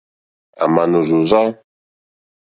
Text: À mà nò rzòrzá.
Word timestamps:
À 0.63 0.65
mà 0.73 0.83
nò 0.91 0.99
rzòrzá. 1.07 1.43